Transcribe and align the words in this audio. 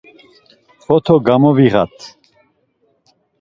Foto 0.85 1.13
gamaviğat. 1.25 1.97